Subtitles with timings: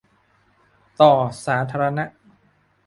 [1.01, 1.11] ต่อ
[1.45, 2.05] สาธารณะ